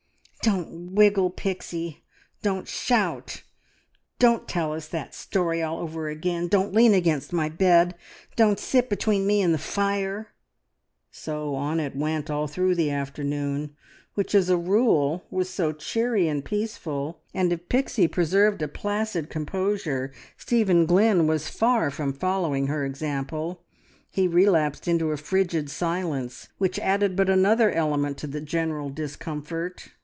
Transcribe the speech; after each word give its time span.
"Don't 0.43 0.95
wriggle, 0.95 1.29
Pixie!... 1.29 2.03
Don't 2.41 2.67
shout! 2.67 3.43
Don't 4.17 4.47
tell 4.47 4.73
us 4.73 4.87
that 4.87 5.13
story 5.13 5.61
all 5.61 5.77
over 5.77 6.09
again.... 6.09 6.47
Don't 6.47 6.73
lean 6.73 6.95
against 6.95 7.31
my 7.31 7.47
bed.... 7.47 7.93
Don't 8.35 8.57
sit 8.57 8.89
between 8.89 9.27
me 9.27 9.43
and 9.43 9.53
the 9.53 9.59
fire!" 9.59 10.29
so 11.11 11.53
on 11.53 11.79
it 11.79 11.95
went 11.95 12.31
all 12.31 12.47
through 12.47 12.73
the 12.73 12.89
afternoon, 12.89 13.75
which 14.15 14.33
as 14.33 14.49
a 14.49 14.57
rule 14.57 15.23
was 15.29 15.47
so 15.47 15.71
cheery 15.71 16.27
and 16.27 16.43
peaceful, 16.43 17.21
and 17.35 17.53
if 17.53 17.69
Pixie 17.69 18.07
preserved 18.07 18.63
a 18.63 18.67
placid 18.67 19.29
composure, 19.29 20.11
Stephen 20.37 20.87
Glynn 20.87 21.27
was 21.27 21.49
far 21.49 21.91
from 21.91 22.13
following 22.13 22.65
her 22.65 22.83
example. 22.83 23.61
He 24.09 24.27
relapsed 24.27 24.87
into 24.87 25.11
a 25.11 25.17
frigid 25.17 25.69
silence, 25.69 26.47
which 26.57 26.79
added 26.79 27.15
but 27.15 27.29
another 27.29 27.69
element 27.71 28.17
to 28.17 28.27
the 28.27 28.41
general 28.41 28.89
discomfort. 28.89 29.89